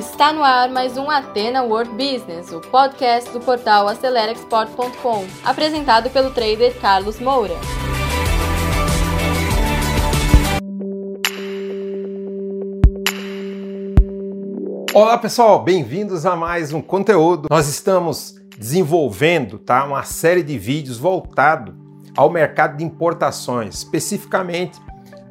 Está 0.00 0.32
no 0.32 0.42
ar 0.42 0.70
mais 0.70 0.96
um 0.96 1.10
Atena 1.10 1.62
World 1.62 1.90
Business, 1.90 2.50
o 2.52 2.58
podcast 2.58 3.30
do 3.32 3.38
portal 3.38 3.86
AceleraExport.com, 3.86 5.26
apresentado 5.44 6.08
pelo 6.08 6.30
trader 6.30 6.74
Carlos 6.80 7.20
Moura. 7.20 7.52
Olá 14.94 15.18
pessoal, 15.18 15.62
bem-vindos 15.62 16.24
a 16.24 16.34
mais 16.34 16.72
um 16.72 16.80
conteúdo. 16.80 17.48
Nós 17.50 17.68
estamos 17.68 18.40
desenvolvendo 18.56 19.58
tá, 19.58 19.84
uma 19.84 20.02
série 20.04 20.42
de 20.42 20.56
vídeos 20.56 20.96
voltado 20.96 21.76
ao 22.16 22.30
mercado 22.30 22.78
de 22.78 22.84
importações, 22.84 23.74
especificamente 23.74 24.80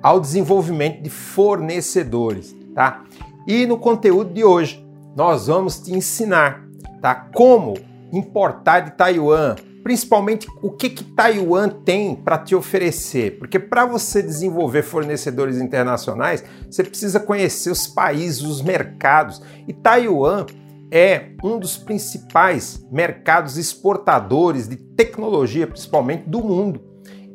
ao 0.04 0.20
desenvolvimento 0.20 1.02
de 1.02 1.10
fornecedores, 1.10 2.56
tá? 2.76 3.04
E 3.50 3.66
no 3.66 3.80
conteúdo 3.80 4.32
de 4.32 4.44
hoje, 4.44 4.88
nós 5.18 5.48
vamos 5.48 5.80
te 5.80 5.92
ensinar, 5.92 6.64
tá? 7.02 7.16
Como 7.34 7.74
importar 8.14 8.82
de 8.82 8.92
Taiwan, 8.92 9.56
principalmente 9.82 10.48
o 10.62 10.70
que 10.70 10.88
que 10.88 11.04
Taiwan 11.04 11.68
tem 11.68 12.14
para 12.14 12.38
te 12.38 12.54
oferecer, 12.54 13.40
porque 13.40 13.58
para 13.58 13.88
você 13.88 14.22
desenvolver 14.22 14.84
fornecedores 14.84 15.58
internacionais, 15.60 16.44
você 16.70 16.84
precisa 16.84 17.20
conhecer 17.20 17.72
os 17.72 17.88
países, 17.88 18.44
os 18.44 18.62
mercados. 18.62 19.42
E 19.68 19.74
Taiwan 19.74 20.46
é 20.92 21.32
um 21.44 21.58
dos 21.58 21.76
principais 21.76 22.86
mercados 22.92 23.58
exportadores 23.58 24.68
de 24.68 24.76
tecnologia, 24.76 25.66
principalmente 25.66 26.30
do 26.30 26.44
mundo. 26.44 26.82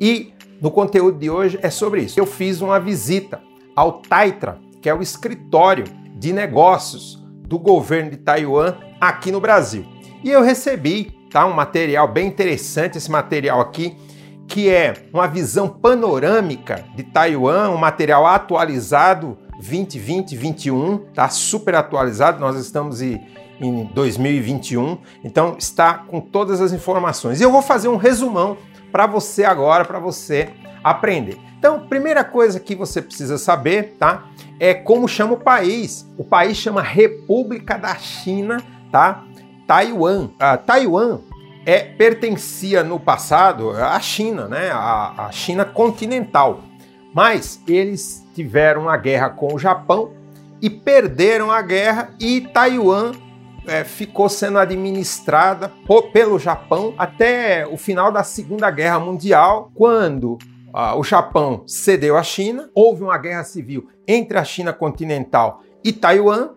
E 0.00 0.32
no 0.62 0.70
conteúdo 0.70 1.18
de 1.18 1.28
hoje 1.28 1.58
é 1.60 1.70
sobre 1.70 2.02
isso. 2.02 2.20
Eu 2.20 2.26
fiz 2.26 2.60
uma 2.60 2.78
visita 2.78 3.42
ao 3.74 4.00
Taitra, 4.00 4.60
que 4.80 4.88
é 4.88 4.94
o 4.94 5.02
escritório 5.02 6.03
de 6.24 6.32
negócios 6.32 7.22
do 7.46 7.58
governo 7.58 8.10
de 8.10 8.16
Taiwan 8.16 8.76
aqui 8.98 9.30
no 9.30 9.42
Brasil. 9.42 9.84
E 10.22 10.30
eu 10.30 10.40
recebi 10.40 11.14
tá, 11.30 11.44
um 11.44 11.52
material 11.52 12.08
bem 12.08 12.26
interessante, 12.26 12.96
esse 12.96 13.10
material 13.10 13.60
aqui, 13.60 13.94
que 14.48 14.70
é 14.70 14.94
uma 15.12 15.26
visão 15.26 15.68
panorâmica 15.68 16.82
de 16.96 17.02
Taiwan, 17.02 17.68
um 17.68 17.76
material 17.76 18.26
atualizado 18.26 19.36
2020-21, 19.60 21.12
tá 21.12 21.28
super 21.28 21.74
atualizado, 21.74 22.40
nós 22.40 22.56
estamos 22.56 23.02
em, 23.02 23.20
em 23.60 23.84
2021, 23.92 24.96
então 25.22 25.56
está 25.58 25.92
com 25.92 26.22
todas 26.22 26.62
as 26.62 26.72
informações. 26.72 27.38
E 27.38 27.44
eu 27.44 27.52
vou 27.52 27.60
fazer 27.60 27.88
um 27.88 27.96
resumão 27.96 28.56
para 28.90 29.06
você 29.06 29.44
agora, 29.44 29.84
para 29.84 29.98
você 29.98 30.48
aprender. 30.84 31.38
Então, 31.58 31.86
primeira 31.88 32.22
coisa 32.22 32.60
que 32.60 32.74
você 32.74 33.00
precisa 33.00 33.38
saber, 33.38 33.96
tá? 33.98 34.26
É 34.60 34.74
como 34.74 35.08
chama 35.08 35.32
o 35.32 35.38
país. 35.38 36.06
O 36.18 36.22
país 36.22 36.58
chama 36.58 36.82
República 36.82 37.78
da 37.78 37.96
China, 37.96 38.62
tá? 38.92 39.24
Taiwan. 39.66 40.28
A 40.38 40.58
Taiwan 40.58 41.20
é 41.64 41.80
pertencia 41.80 42.84
no 42.84 43.00
passado 43.00 43.70
à 43.70 43.98
China, 43.98 44.46
né? 44.46 44.70
A, 44.70 45.26
a 45.26 45.32
China 45.32 45.64
continental. 45.64 46.60
Mas 47.14 47.62
eles 47.66 48.22
tiveram 48.34 48.82
uma 48.82 48.96
guerra 48.98 49.30
com 49.30 49.54
o 49.54 49.58
Japão 49.58 50.12
e 50.60 50.68
perderam 50.68 51.50
a 51.50 51.62
guerra 51.62 52.10
e 52.20 52.42
Taiwan 52.42 53.12
é, 53.66 53.84
ficou 53.84 54.28
sendo 54.28 54.58
administrada 54.58 55.70
por, 55.86 56.10
pelo 56.10 56.38
Japão 56.38 56.94
até 56.98 57.66
o 57.66 57.76
final 57.76 58.12
da 58.12 58.22
Segunda 58.22 58.70
Guerra 58.70 58.98
Mundial, 58.98 59.70
quando 59.74 60.38
ah, 60.40 60.53
o 60.96 61.04
Japão 61.04 61.62
cedeu 61.66 62.16
à 62.16 62.22
China, 62.22 62.68
houve 62.74 63.04
uma 63.04 63.16
guerra 63.16 63.44
civil 63.44 63.88
entre 64.08 64.36
a 64.36 64.44
China 64.44 64.72
continental 64.72 65.62
e 65.84 65.92
Taiwan. 65.92 66.50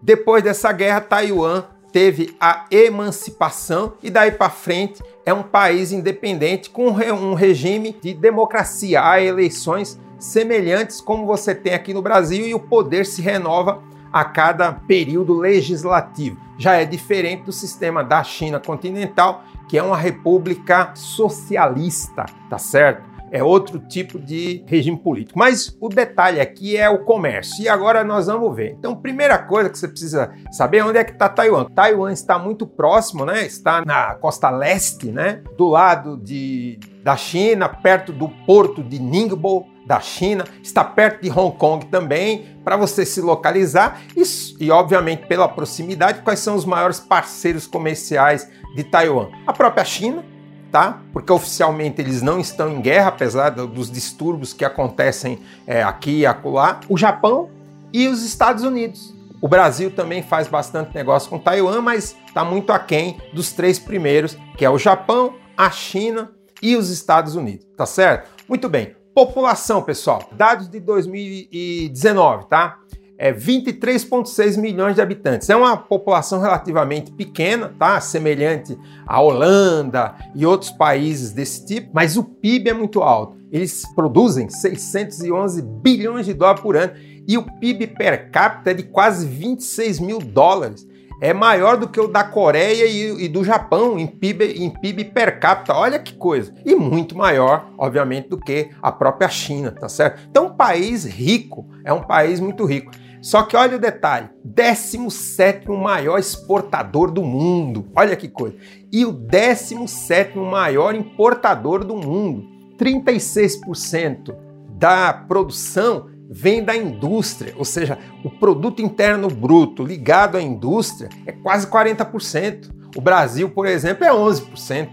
Depois 0.00 0.42
dessa 0.42 0.72
guerra, 0.72 1.02
Taiwan 1.02 1.64
teve 1.92 2.34
a 2.40 2.64
emancipação 2.70 3.92
e 4.02 4.08
daí 4.08 4.32
para 4.32 4.48
frente 4.48 5.02
é 5.26 5.34
um 5.34 5.42
país 5.42 5.92
independente 5.92 6.70
com 6.70 6.86
um 6.88 7.34
regime 7.34 7.94
de 8.00 8.14
democracia. 8.14 9.06
Há 9.06 9.20
eleições 9.20 10.00
semelhantes 10.18 11.00
como 11.00 11.26
você 11.26 11.54
tem 11.54 11.74
aqui 11.74 11.92
no 11.92 12.00
Brasil 12.00 12.46
e 12.46 12.54
o 12.54 12.60
poder 12.60 13.04
se 13.04 13.20
renova 13.20 13.82
a 14.10 14.24
cada 14.24 14.72
período 14.72 15.34
legislativo. 15.34 16.38
Já 16.56 16.76
é 16.76 16.86
diferente 16.86 17.44
do 17.44 17.52
sistema 17.52 18.02
da 18.02 18.24
China 18.24 18.58
continental, 18.58 19.42
que 19.68 19.76
é 19.76 19.82
uma 19.82 19.96
república 19.96 20.92
socialista, 20.94 22.24
tá 22.48 22.58
certo? 22.58 23.11
É 23.32 23.42
outro 23.42 23.78
tipo 23.78 24.18
de 24.18 24.62
regime 24.66 24.98
político. 24.98 25.38
Mas 25.38 25.74
o 25.80 25.88
detalhe 25.88 26.38
aqui 26.38 26.76
é 26.76 26.88
o 26.90 27.04
comércio. 27.04 27.64
E 27.64 27.68
agora 27.68 28.04
nós 28.04 28.26
vamos 28.26 28.54
ver. 28.54 28.76
Então, 28.78 28.94
primeira 28.94 29.38
coisa 29.38 29.70
que 29.70 29.78
você 29.78 29.88
precisa 29.88 30.32
saber 30.50 30.78
é 30.78 30.84
onde 30.84 30.98
é 30.98 31.04
que 31.04 31.12
está 31.12 31.30
Taiwan. 31.30 31.64
Taiwan 31.64 32.12
está 32.12 32.38
muito 32.38 32.66
próximo, 32.66 33.24
né? 33.24 33.44
Está 33.46 33.82
na 33.84 34.14
costa 34.16 34.50
leste, 34.50 35.10
né? 35.10 35.42
Do 35.56 35.68
lado 35.68 36.18
de, 36.18 36.78
da 37.02 37.16
China, 37.16 37.68
perto 37.68 38.12
do 38.12 38.28
porto 38.28 38.82
de 38.82 38.98
Ningbo, 38.98 39.66
da 39.86 40.00
China, 40.00 40.44
está 40.62 40.84
perto 40.84 41.22
de 41.22 41.30
Hong 41.30 41.56
Kong 41.56 41.86
também, 41.86 42.46
para 42.64 42.76
você 42.76 43.04
se 43.04 43.20
localizar 43.20 44.00
e, 44.16 44.22
e, 44.64 44.70
obviamente, 44.70 45.26
pela 45.26 45.48
proximidade, 45.48 46.22
quais 46.22 46.38
são 46.38 46.54
os 46.54 46.64
maiores 46.64 47.00
parceiros 47.00 47.66
comerciais 47.66 48.48
de 48.76 48.84
Taiwan? 48.84 49.28
A 49.46 49.52
própria 49.52 49.84
China, 49.84 50.24
tá? 50.72 51.02
Porque 51.12 51.30
oficialmente 51.30 52.00
eles 52.00 52.22
não 52.22 52.40
estão 52.40 52.72
em 52.72 52.80
guerra, 52.80 53.08
apesar 53.08 53.50
dos 53.50 53.90
distúrbios 53.90 54.54
que 54.54 54.64
acontecem 54.64 55.38
é, 55.66 55.82
aqui 55.82 56.20
e 56.20 56.26
acolá. 56.26 56.80
O 56.88 56.96
Japão 56.96 57.50
e 57.92 58.08
os 58.08 58.24
Estados 58.24 58.64
Unidos. 58.64 59.14
O 59.40 59.48
Brasil 59.48 59.90
também 59.90 60.22
faz 60.22 60.48
bastante 60.48 60.94
negócio 60.94 61.28
com 61.28 61.38
Taiwan, 61.38 61.82
mas 61.82 62.16
está 62.26 62.44
muito 62.44 62.72
aquém 62.72 63.20
dos 63.34 63.52
três 63.52 63.78
primeiros, 63.78 64.38
que 64.56 64.64
é 64.64 64.70
o 64.70 64.78
Japão, 64.78 65.34
a 65.56 65.70
China 65.70 66.30
e 66.62 66.74
os 66.74 66.88
Estados 66.88 67.34
Unidos, 67.34 67.66
tá 67.76 67.84
certo? 67.84 68.30
Muito 68.48 68.68
bem. 68.68 68.96
População, 69.14 69.82
pessoal, 69.82 70.22
dados 70.32 70.68
de 70.68 70.80
2019, 70.80 72.46
tá? 72.46 72.78
É 73.18 73.32
23,6 73.32 74.58
milhões 74.58 74.94
de 74.94 75.00
habitantes. 75.00 75.48
É 75.48 75.54
uma 75.54 75.76
população 75.76 76.40
relativamente 76.40 77.12
pequena, 77.12 77.72
tá? 77.78 78.00
Semelhante 78.00 78.76
à 79.06 79.20
Holanda 79.20 80.14
e 80.34 80.44
outros 80.44 80.70
países 80.70 81.32
desse 81.32 81.64
tipo, 81.64 81.90
mas 81.92 82.16
o 82.16 82.24
PIB 82.24 82.70
é 82.70 82.74
muito 82.74 83.02
alto. 83.02 83.36
Eles 83.52 83.82
produzem 83.94 84.48
611 84.48 85.62
bilhões 85.62 86.26
de 86.26 86.34
dólares 86.34 86.62
por 86.62 86.76
ano 86.76 86.92
e 87.28 87.38
o 87.38 87.42
PIB 87.42 87.88
per 87.88 88.30
capita 88.30 88.70
é 88.70 88.74
de 88.74 88.82
quase 88.82 89.26
26 89.26 90.00
mil 90.00 90.18
dólares 90.18 90.86
é 91.22 91.32
maior 91.32 91.76
do 91.76 91.88
que 91.88 92.00
o 92.00 92.08
da 92.08 92.24
Coreia 92.24 92.84
e, 92.84 93.26
e, 93.26 93.28
do 93.28 93.44
Japão 93.44 93.96
em 93.96 94.08
PIB, 94.08 94.60
em 94.60 94.68
PIB 94.68 95.04
per 95.04 95.38
capita. 95.38 95.72
Olha 95.72 95.96
que 96.00 96.14
coisa! 96.14 96.52
E 96.66 96.74
muito 96.74 97.16
maior, 97.16 97.70
obviamente, 97.78 98.28
do 98.28 98.36
que 98.36 98.70
a 98.82 98.90
própria 98.90 99.28
China, 99.28 99.70
tá 99.70 99.88
certo? 99.88 100.20
Então, 100.28 100.46
um 100.46 100.56
país 100.56 101.04
rico, 101.04 101.64
é 101.84 101.92
um 101.92 102.02
país 102.02 102.40
muito 102.40 102.64
rico. 102.64 102.90
Só 103.20 103.44
que 103.44 103.56
olha 103.56 103.76
o 103.76 103.80
detalhe: 103.80 104.30
17 104.44 105.70
maior 105.70 106.18
exportador 106.18 107.12
do 107.12 107.22
mundo. 107.22 107.86
Olha 107.94 108.16
que 108.16 108.28
coisa. 108.28 108.56
E 108.90 109.06
o 109.06 109.12
17 109.12 110.36
maior 110.36 110.92
importador 110.92 111.84
do 111.84 111.94
mundo. 111.94 112.50
36% 112.76 114.34
da 114.76 115.12
produção 115.12 116.10
vem 116.32 116.64
da 116.64 116.74
indústria, 116.74 117.52
ou 117.58 117.64
seja, 117.64 117.98
o 118.24 118.30
produto 118.30 118.80
interno 118.80 119.28
bruto 119.28 119.84
ligado 119.84 120.38
à 120.38 120.42
indústria 120.42 121.10
é 121.26 121.32
quase 121.32 121.66
40%. 121.66 122.70
O 122.96 123.00
Brasil, 123.02 123.50
por 123.50 123.66
exemplo, 123.66 124.04
é 124.04 124.10
11%, 124.10 124.88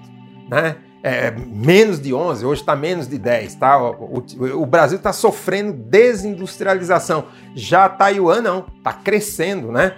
né? 0.49 0.75
É 1.01 1.31
menos 1.31 1.97
de 1.97 2.13
11, 2.13 2.45
hoje 2.45 2.61
está 2.61 2.75
menos 2.75 3.07
de 3.07 3.17
10, 3.17 3.55
tá? 3.55 3.81
O, 3.81 4.21
o, 4.37 4.61
o 4.63 4.65
Brasil 4.65 4.97
está 4.97 5.13
sofrendo 5.13 5.71
desindustrialização. 5.71 7.25
Já 7.55 7.87
Taiwan 7.87 8.41
não, 8.41 8.65
está 8.77 8.91
crescendo, 8.91 9.71
né? 9.71 9.95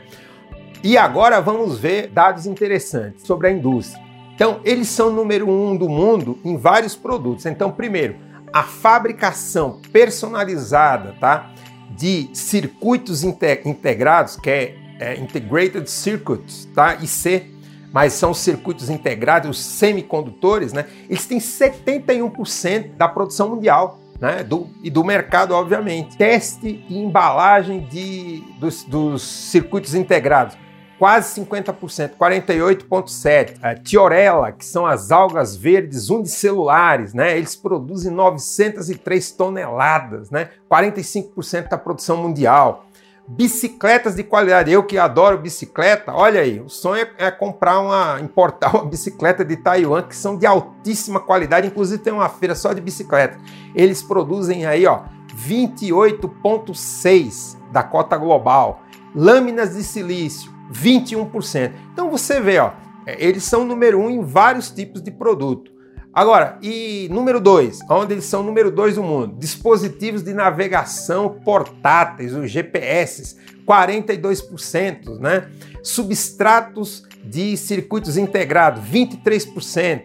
E 0.83 0.95
agora 0.95 1.41
vamos 1.41 1.79
ver 1.79 2.07
dados 2.09 2.45
interessantes 2.45 3.25
sobre 3.25 3.47
a 3.47 3.51
indústria. 3.51 4.03
Então, 4.35 4.59
eles 4.63 4.89
são 4.89 5.11
número 5.11 5.49
um 5.49 5.75
do 5.75 5.89
mundo 5.89 6.39
em 6.45 6.55
vários 6.55 6.95
produtos. 6.95 7.47
Então, 7.47 7.71
primeiro, 7.71 8.15
a 8.53 8.63
fabricação 8.63 9.79
personalizada 9.91 11.15
tá, 11.19 11.51
de 11.89 12.29
circuitos 12.33 13.23
integrados, 13.23 14.35
que 14.35 14.49
é, 14.49 14.75
é 14.99 15.15
Integrated 15.19 15.89
Circuits, 15.89 16.67
tá, 16.73 16.95
IC, 16.95 17.51
mas 17.91 18.13
são 18.13 18.33
circuitos 18.33 18.89
integrados, 18.89 19.49
os 19.49 19.63
semicondutores, 19.63 20.71
né, 20.71 20.85
eles 21.09 21.25
têm 21.25 21.39
71% 21.39 22.95
da 22.95 23.07
produção 23.07 23.49
mundial. 23.49 23.99
Né, 24.19 24.43
do, 24.43 24.69
e 24.83 24.91
do 24.91 25.03
mercado, 25.03 25.55
obviamente. 25.55 26.15
Teste 26.15 26.85
e 26.87 26.95
embalagem 26.95 27.87
de, 27.89 28.43
dos, 28.59 28.83
dos 28.83 29.23
circuitos 29.23 29.95
integrados 29.95 30.55
quase 31.01 31.41
50%, 31.41 32.11
48,7%. 32.15 33.57
A 33.63 33.73
tiorella, 33.73 34.51
que 34.51 34.63
são 34.63 34.85
as 34.85 35.11
algas 35.11 35.55
verdes 35.55 36.11
unicelulares, 36.11 37.11
né? 37.11 37.35
Eles 37.35 37.55
produzem 37.55 38.11
903 38.11 39.31
toneladas, 39.31 40.29
né? 40.29 40.49
45% 40.69 41.69
da 41.69 41.77
produção 41.79 42.17
mundial. 42.17 42.85
bicicletas 43.27 44.15
de 44.15 44.23
qualidade. 44.23 44.71
Eu 44.71 44.83
que 44.83 44.99
adoro 44.99 45.39
bicicleta, 45.39 46.13
olha 46.13 46.41
aí, 46.41 46.59
o 46.59 46.69
sonho 46.69 47.07
é, 47.17 47.25
é 47.25 47.31
comprar 47.31 47.79
uma, 47.79 48.19
importar 48.19 48.69
uma 48.77 48.85
bicicleta 48.85 49.43
de 49.43 49.57
Taiwan 49.57 50.03
que 50.03 50.15
são 50.15 50.37
de 50.37 50.45
altíssima 50.45 51.19
qualidade, 51.19 51.65
inclusive 51.65 52.03
tem 52.03 52.13
uma 52.13 52.29
feira 52.29 52.53
só 52.53 52.73
de 52.73 52.81
bicicleta. 52.81 53.39
Eles 53.73 54.03
produzem 54.03 54.67
aí, 54.67 54.85
ó, 54.85 55.01
28.6 55.35 57.57
da 57.71 57.81
cota 57.81 58.15
global. 58.17 58.83
Lâminas 59.15 59.75
de 59.75 59.83
silício, 59.83 60.50
21%. 60.71 61.71
Então 61.93 62.09
você 62.09 62.39
vê, 62.39 62.59
ó, 62.59 62.71
é, 63.05 63.23
eles 63.23 63.43
são 63.43 63.65
número 63.65 63.99
um 63.99 64.09
em 64.09 64.23
vários 64.23 64.69
tipos 64.71 65.01
de 65.01 65.11
produto. 65.11 65.71
Agora, 66.13 66.57
e 66.61 67.07
número 67.09 67.39
dois, 67.39 67.79
onde 67.89 68.13
eles 68.13 68.25
são 68.25 68.43
número 68.43 68.69
dois 68.69 68.95
do 68.95 69.03
mundo? 69.03 69.37
Dispositivos 69.37 70.21
de 70.21 70.33
navegação 70.33 71.39
portáteis, 71.45 72.33
os 72.33 72.51
GPS, 72.51 73.37
42%, 73.65 75.19
né? 75.19 75.47
Substratos 75.81 77.03
de 77.23 77.55
circuitos 77.55 78.17
integrados, 78.17 78.83
23%. 78.83 80.01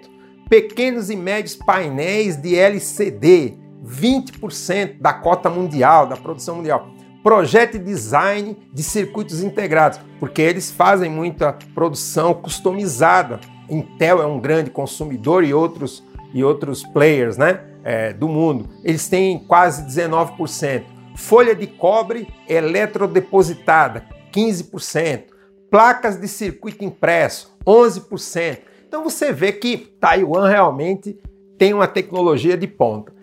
Pequenos 0.49 1.11
e 1.11 1.17
médios 1.17 1.57
painéis 1.57 2.37
de 2.37 2.55
LCD, 2.55 3.59
20% 3.85 5.01
da 5.01 5.13
cota 5.13 5.51
mundial, 5.51 6.07
da 6.07 6.17
produção 6.17 6.57
mundial. 6.57 6.89
Projeto 7.27 7.75
e 7.75 7.81
design 7.81 8.57
de 8.73 8.85
circuitos 8.85 9.43
integrados, 9.43 9.99
porque 10.21 10.41
eles 10.41 10.71
fazem 10.71 11.11
muita 11.11 11.53
produção 11.75 12.33
customizada. 12.33 13.41
Intel 13.69 14.23
é 14.23 14.27
um 14.27 14.39
grande 14.39 14.71
consumidor 14.71 15.43
e 15.43 15.53
outros, 15.53 16.05
e 16.33 16.45
outros 16.45 16.85
players 16.85 17.37
né, 17.37 17.65
é, 17.83 18.13
do 18.13 18.29
mundo. 18.29 18.69
Eles 18.85 19.09
têm 19.09 19.41
quase 19.41 19.85
19%. 19.89 20.85
Folha 21.17 21.53
de 21.53 21.67
cobre 21.67 22.29
eletrodepositada, 22.49 24.07
15%. 24.33 25.25
Placas 25.69 26.21
de 26.21 26.29
circuito 26.29 26.85
impresso, 26.85 27.59
11%. 27.67 28.59
Então 28.87 29.03
você 29.03 29.33
vê 29.33 29.51
que 29.51 29.79
Taiwan 30.01 30.49
realmente 30.49 31.19
tem 31.59 31.75
uma 31.75 31.89
tecnologia 31.89 32.57
de 32.57 32.69
ponta. 32.69 33.16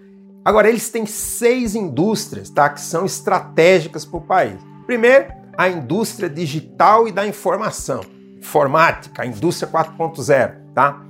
Agora, 0.45 0.67
eles 0.67 0.89
têm 0.89 1.05
seis 1.05 1.73
indústrias 1.75 2.49
tá, 2.49 2.69
que 2.69 2.81
são 2.81 3.05
estratégicas 3.05 4.03
para 4.03 4.17
o 4.17 4.21
país. 4.21 4.57
Primeiro, 4.85 5.27
a 5.57 5.69
indústria 5.69 6.29
digital 6.29 7.07
e 7.07 7.11
da 7.11 7.25
informação, 7.25 8.01
informática, 8.37 9.23
a 9.23 9.25
indústria 9.25 9.71
4.0. 9.71 10.55
Tá? 10.73 11.01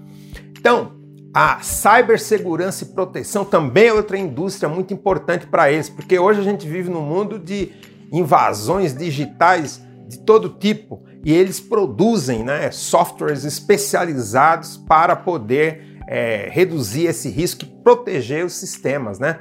Então, 0.58 0.94
a 1.34 1.60
cibersegurança 1.62 2.84
e 2.84 2.88
proteção 2.88 3.44
também 3.44 3.88
é 3.88 3.94
outra 3.94 4.18
indústria 4.18 4.70
muito 4.70 4.94
importante 4.94 5.48
para 5.48 5.72
eles, 5.72 5.90
porque 5.90 6.20
hoje 6.20 6.40
a 6.40 6.44
gente 6.44 6.68
vive 6.68 6.92
num 6.92 7.02
mundo 7.02 7.40
de 7.40 7.72
invasões 8.12 8.96
digitais 8.96 9.82
de 10.08 10.20
todo 10.20 10.50
tipo 10.50 11.04
e 11.26 11.34
eles 11.34 11.60
produzem 11.60 12.44
né, 12.44 12.70
softwares 12.70 13.46
especializados 13.46 14.78
para 14.78 15.16
poder 15.16 15.93
é, 16.14 16.48
reduzir 16.52 17.08
esse 17.08 17.28
risco 17.28 17.64
e 17.64 17.66
proteger 17.66 18.46
os 18.46 18.54
sistemas, 18.54 19.18
né? 19.18 19.40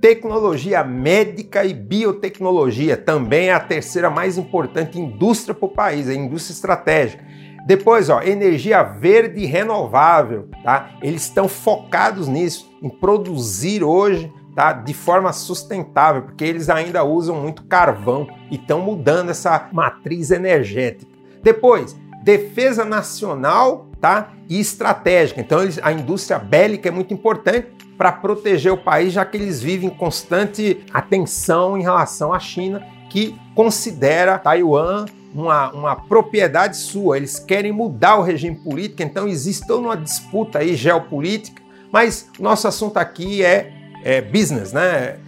Tecnologia 0.00 0.82
médica 0.82 1.64
e 1.64 1.72
biotecnologia 1.72 2.96
também 2.96 3.50
é 3.50 3.52
a 3.52 3.60
terceira 3.60 4.10
mais 4.10 4.36
importante 4.36 4.98
indústria 4.98 5.54
para 5.54 5.66
o 5.66 5.68
país, 5.68 6.08
é 6.08 6.12
a 6.12 6.16
indústria 6.16 6.52
estratégica. 6.52 7.24
Depois, 7.64 8.08
ó, 8.08 8.20
energia 8.22 8.82
verde 8.82 9.40
e 9.42 9.46
renovável, 9.46 10.48
tá? 10.64 10.96
Eles 11.00 11.22
estão 11.22 11.46
focados 11.46 12.26
nisso, 12.26 12.68
em 12.82 12.88
produzir 12.88 13.84
hoje, 13.84 14.32
tá? 14.56 14.72
De 14.72 14.92
forma 14.92 15.32
sustentável, 15.32 16.22
porque 16.22 16.42
eles 16.42 16.68
ainda 16.68 17.04
usam 17.04 17.36
muito 17.36 17.62
carvão 17.66 18.26
e 18.50 18.56
estão 18.56 18.80
mudando 18.80 19.30
essa 19.30 19.68
matriz 19.72 20.32
energética. 20.32 21.12
Depois, 21.40 21.96
defesa 22.22 22.84
nacional 22.84 23.86
tá? 24.00 24.32
e 24.48 24.60
estratégica. 24.60 25.40
Então, 25.40 25.62
eles, 25.62 25.78
a 25.82 25.92
indústria 25.92 26.38
bélica 26.38 26.88
é 26.88 26.92
muito 26.92 27.12
importante 27.14 27.68
para 27.96 28.12
proteger 28.12 28.72
o 28.72 28.78
país, 28.78 29.12
já 29.12 29.24
que 29.24 29.36
eles 29.36 29.60
vivem 29.60 29.90
constante 29.90 30.82
atenção 30.92 31.76
em 31.76 31.82
relação 31.82 32.32
à 32.32 32.38
China, 32.38 32.82
que 33.10 33.38
considera 33.54 34.38
Taiwan 34.38 35.04
uma, 35.34 35.70
uma 35.72 35.96
propriedade 35.96 36.76
sua. 36.76 37.16
Eles 37.16 37.38
querem 37.38 37.72
mudar 37.72 38.16
o 38.16 38.22
regime 38.22 38.56
político, 38.56 39.02
então 39.02 39.28
existe 39.28 39.66
toda 39.66 39.82
uma 39.82 39.96
disputa 39.96 40.60
aí 40.60 40.74
geopolítica, 40.74 41.60
mas 41.92 42.28
nosso 42.38 42.66
assunto 42.66 42.96
aqui 42.96 43.44
é, 43.44 43.72
é 44.02 44.20
business, 44.20 44.72
né? 44.72 45.18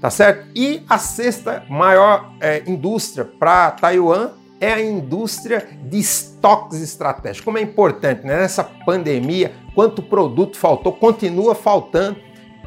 Tá 0.00 0.10
certo? 0.10 0.46
E 0.54 0.82
a 0.88 0.98
sexta 0.98 1.64
maior 1.68 2.32
é, 2.40 2.62
indústria 2.66 3.24
para 3.24 3.72
Taiwan 3.72 4.30
é 4.60 4.72
a 4.72 4.80
indústria 4.80 5.68
de 5.84 5.98
estoques 5.98 6.80
estratégicos. 6.80 7.44
Como 7.44 7.58
é 7.58 7.62
importante 7.62 8.24
né? 8.24 8.36
nessa 8.38 8.64
pandemia, 8.64 9.52
quanto 9.74 10.02
produto 10.02 10.56
faltou, 10.56 10.92
continua 10.92 11.54
faltando. 11.54 12.18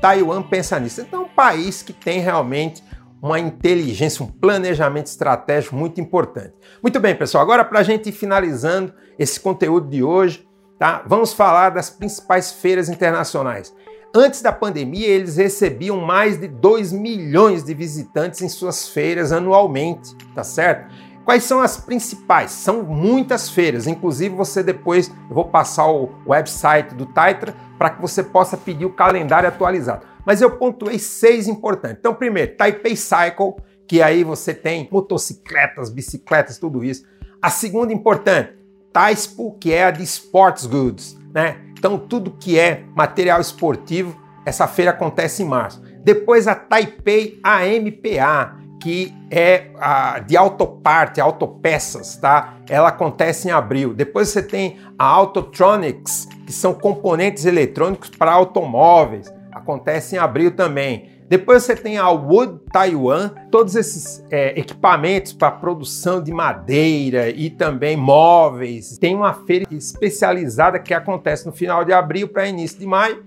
Taiwan 0.02 0.42
pensa 0.42 0.80
nisso. 0.80 1.02
Então, 1.02 1.22
é 1.22 1.26
um 1.26 1.30
país 1.30 1.82
que 1.82 1.92
tem 1.92 2.20
realmente 2.20 2.84
uma 3.22 3.40
inteligência, 3.40 4.24
um 4.24 4.28
planejamento 4.28 5.08
estratégico 5.08 5.76
muito 5.76 6.00
importante. 6.00 6.54
Muito 6.82 7.00
bem, 7.00 7.16
pessoal. 7.16 7.44
Agora, 7.44 7.66
para 7.66 7.80
a 7.80 7.84
gente 7.84 8.10
ir 8.10 8.14
finalizando 8.14 8.94
esse 9.18 9.40
conteúdo 9.40 9.90
de 9.90 10.02
hoje, 10.02 10.48
tá? 10.78 11.04
vamos 11.06 11.34
falar 11.34 11.72
das 11.72 11.90
principais 11.90 12.52
feiras 12.52 12.88
internacionais. 12.88 13.74
Antes 14.16 14.42
da 14.42 14.52
pandemia, 14.52 15.08
eles 15.08 15.36
recebiam 15.38 15.98
mais 15.98 16.40
de 16.40 16.48
2 16.48 16.92
milhões 16.92 17.64
de 17.64 17.74
visitantes 17.76 18.42
em 18.42 18.50
suas 18.50 18.88
feiras 18.88 19.32
anualmente, 19.32 20.16
tá 20.34 20.44
certo? 20.44 20.92
Quais 21.30 21.44
são 21.44 21.62
as 21.62 21.78
principais? 21.78 22.50
São 22.50 22.82
muitas 22.82 23.52
feiras, 23.52 23.86
inclusive 23.86 24.34
você 24.34 24.64
depois, 24.64 25.10
eu 25.30 25.36
vou 25.36 25.46
passar 25.46 25.88
o 25.88 26.10
website 26.26 26.96
do 26.96 27.06
Taitra 27.06 27.54
para 27.78 27.92
que 27.92 28.02
você 28.02 28.24
possa 28.24 28.58
pedir 28.58 28.86
o 28.86 28.94
calendário 28.94 29.48
atualizado. 29.48 30.08
Mas 30.26 30.42
eu 30.42 30.58
pontuei 30.58 30.98
seis 30.98 31.48
importantes. 31.48 31.98
Então, 32.00 32.16
primeiro, 32.16 32.58
Taipei 32.58 32.96
Cycle, 32.96 33.54
que 33.88 34.02
aí 34.02 34.24
você 34.24 34.56
tem 34.56 34.90
motocicletas, 34.92 35.92
bicicletas, 35.92 36.58
tudo 36.58 36.84
isso. 36.84 37.06
A 37.40 37.52
segunda 37.52 37.94
importante, 37.94 38.56
Taispo, 38.92 39.56
que 39.60 39.72
é 39.72 39.84
a 39.84 39.92
de 39.92 40.02
Sports 40.02 40.66
Goods, 40.66 41.16
né? 41.32 41.62
Então, 41.78 42.00
tudo 42.00 42.38
que 42.40 42.58
é 42.58 42.86
material 42.96 43.40
esportivo, 43.40 44.20
essa 44.48 44.68
feira 44.68 44.90
acontece 44.90 45.44
em 45.44 45.46
março. 45.46 45.80
Depois 46.04 46.48
a 46.48 46.56
Taipei 46.56 47.40
AMPA, 47.44 48.58
que 48.80 49.14
é 49.30 49.68
a, 49.80 50.20
de 50.20 50.38
autoparte, 50.38 51.20
autopeças, 51.20 52.16
tá? 52.18 52.58
Ela 52.70 52.90
acontece 52.90 53.50
em 53.50 53.52
abril. 53.52 53.94
Depois 53.94 54.30
você 54.30 54.42
tem 54.42 54.78
a 54.98 55.06
Autotronics, 55.06 56.28
que 56.46 56.54
são 56.54 56.74
componentes 56.74 57.46
eletrônicos 57.46 58.10
para 58.10 58.32
automóveis, 58.32 59.32
acontece 59.52 60.16
em 60.16 60.20
abril 60.20 60.52
também. 60.52 61.20
Depois 61.28 61.64
você 61.64 61.76
tem 61.76 61.98
a 62.00 62.10
Wood 62.10 62.60
Taiwan, 62.72 63.30
todos 63.52 63.76
esses 63.76 64.26
é, 64.32 64.60
equipamentos 64.60 65.32
para 65.32 65.52
produção 65.52 66.24
de 66.24 66.32
madeira 66.32 67.30
e 67.30 67.52
também 67.52 67.96
móveis. 67.96 68.98
Tem 68.98 69.16
uma 69.16 69.34
feira 69.34 69.68
especializada 69.70 70.80
que 70.80 70.92
acontece 70.92 71.46
no 71.46 71.52
final 71.52 71.86
de 71.86 71.94
abril 71.94 72.30
para 72.30 72.48
início 72.48 72.80
de 72.80 72.88
maio. 72.88 73.24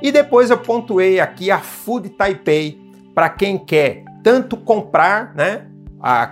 E 0.00 0.10
depois 0.10 0.48
eu 0.48 0.56
pontuei 0.56 1.20
aqui 1.20 1.50
a 1.50 1.58
Food 1.58 2.10
Taipei, 2.10 2.80
para 3.14 3.28
quem 3.28 3.58
quer 3.58 4.04
tanto 4.24 4.56
comprar, 4.56 5.34
né, 5.34 5.66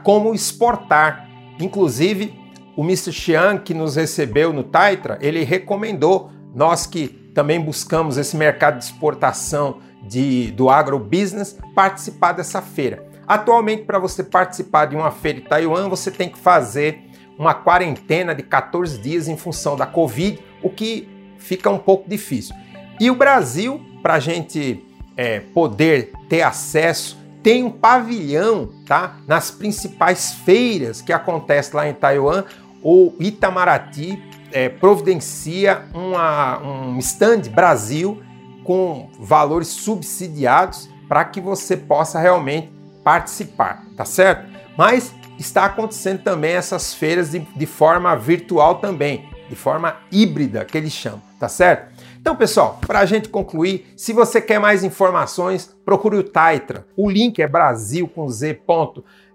como 0.03 0.35
exportar. 0.35 1.29
Inclusive, 1.61 2.35
o 2.75 2.83
Mr. 2.83 3.13
Xiang, 3.13 3.61
que 3.63 3.75
nos 3.75 3.97
recebeu 3.97 4.53
no 4.53 4.65
Taitra, 4.65 5.19
ele 5.21 5.45
recomendou, 5.45 6.31
nós 6.55 6.87
que 6.87 7.09
também 7.35 7.61
buscamos 7.61 8.17
esse 8.17 8.37
mercado 8.37 8.79
de 8.79 8.85
exportação 8.85 9.79
de, 10.03 10.51
do 10.53 10.71
agrobusiness, 10.71 11.59
participar 11.75 12.33
dessa 12.33 12.63
feira. 12.63 13.07
Atualmente, 13.27 13.85
para 13.85 13.99
você 13.99 14.25
participar 14.25 14.87
de 14.87 14.97
uma 14.97 15.11
feira 15.11 15.39
em 15.39 15.43
Taiwan, 15.43 15.89
você 15.89 16.11
tem 16.11 16.29
que 16.29 16.39
fazer 16.39 16.99
uma 17.39 17.55
quarentena 17.55 18.35
de 18.35 18.43
14 18.43 18.99
dias 18.99 19.29
em 19.29 19.37
função 19.37 19.77
da 19.77 19.87
Covid, 19.87 20.39
o 20.63 20.71
que 20.71 21.09
fica 21.39 21.71
um 21.71 21.79
pouco 21.79 22.09
difícil. 22.09 22.55
E 22.99 23.11
o 23.11 23.15
Brasil, 23.15 23.81
para 24.03 24.15
a 24.15 24.19
gente 24.19 24.85
é, 25.17 25.41
poder 25.41 26.13
ter 26.29 26.43
acesso 26.43 27.22
tem 27.43 27.65
um 27.65 27.71
pavilhão, 27.71 28.71
tá? 28.87 29.17
Nas 29.27 29.51
principais 29.51 30.33
feiras 30.33 31.01
que 31.03 31.13
acontecem 31.13 31.75
lá 31.75 31.89
em 31.89 31.95
Taiwan, 31.95 32.45
o 32.83 33.15
Itamaraty 33.19 34.23
é, 34.53 34.69
providencia 34.69 35.83
uma, 35.95 36.59
um 36.61 36.99
stand 36.99 37.43
Brasil 37.51 38.23
com 38.65 39.11
valores 39.19 39.69
subsidiados 39.69 40.89
para 41.09 41.25
que 41.25 41.41
você 41.41 41.77
possa 41.77 42.21
realmente 42.21 42.71
participar, 43.03 43.85
tá 43.97 44.05
certo? 44.05 44.51
Mas 44.77 45.15
está 45.39 45.65
acontecendo 45.65 46.23
também 46.23 46.53
essas 46.53 46.95
feiras 46.95 47.33
de, 47.33 47.41
de 47.41 47.67
forma 47.67 48.15
virtual 48.17 48.77
também, 48.77 49.29
de 49.49 49.57
forma 49.57 49.97
híbrida 50.11 50.65
que 50.65 50.79
eles 50.79 50.93
chamam, 50.93 51.23
tá 51.39 51.49
certo? 51.49 51.92
Então, 52.23 52.35
pessoal, 52.37 52.79
para 52.87 53.01
a 53.01 53.05
gente 53.05 53.29
concluir, 53.29 53.93
se 53.97 54.13
você 54.13 54.41
quer 54.41 54.61
mais 54.61 54.85
informações, 54.85 55.77
procure 55.85 56.17
o 56.17 56.23
Taitra. 56.23 56.87
O 56.97 57.11
link 57.11 57.43
é 57.43 57.49
brasil 57.49 58.07
com 58.07 58.29
z. 58.29 58.61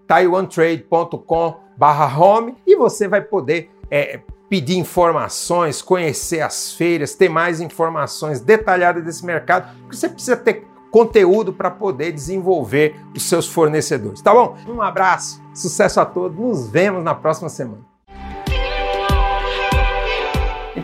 taiwantrade.com/home 0.08 2.56
e 2.66 2.78
você 2.78 3.10
vai 3.10 3.20
poder 3.20 3.70
é, 3.92 4.22
pedir 4.50 4.78
informações, 4.78 5.82
conhecer 5.82 6.40
as 6.40 6.72
feiras, 6.72 7.14
ter 7.14 7.28
mais 7.28 7.60
informações 7.60 8.40
detalhadas 8.40 9.04
desse 9.04 9.26
mercado, 9.26 9.76
porque 9.82 9.98
você 9.98 10.08
precisa 10.08 10.38
ter 10.38 10.66
conteúdo 10.90 11.52
para 11.52 11.70
poder 11.70 12.14
desenvolver 12.14 12.96
os 13.14 13.24
seus 13.24 13.50
fornecedores. 13.50 14.22
Tá 14.22 14.34
bom? 14.34 14.56
Um 14.66 14.82
abraço, 14.82 15.44
sucesso 15.54 16.00
a 16.00 16.06
todos, 16.06 16.40
nos 16.40 16.70
vemos 16.70 17.04
na 17.04 17.14
próxima 17.14 17.50
semana. 17.50 17.97